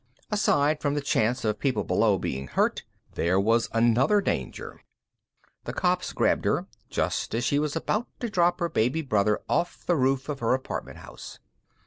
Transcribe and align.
Aside 0.31 0.81
from 0.81 0.95
the 0.95 0.99
chance 1.01 1.45
of 1.45 1.59
people 1.59 1.83
below 1.83 2.17
being 2.17 2.47
hurt, 2.47 2.81
there 3.13 3.39
was 3.39 3.69
another 3.71 4.19
danger. 4.19 4.81
Two 5.63 5.73
cops 5.73 6.11
grabbed 6.11 6.45
her 6.45 6.65
just 6.89 7.35
as 7.35 7.43
she 7.43 7.59
was 7.59 7.75
about 7.75 8.07
to 8.19 8.27
drop 8.27 8.59
her 8.59 8.67
baby 8.67 9.03
brother 9.03 9.41
off 9.47 9.85
the 9.85 9.95
roof 9.95 10.27
of 10.27 10.39
her 10.39 10.55
apartment 10.55 10.97
house. 10.97 11.37